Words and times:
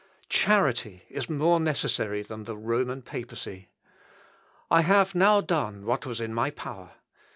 Charity 0.29 1.03
is 1.11 1.29
more 1.29 1.59
necessary 1.59 2.23
than 2.23 2.45
the 2.45 2.57
Roman 2.57 3.03
papacy. 3.03 3.67
I 4.71 4.81
have 4.81 5.13
now 5.13 5.41
done 5.41 5.85
what 5.85 6.07
was 6.07 6.19
in 6.19 6.33
my 6.33 6.49
power. 6.49 6.93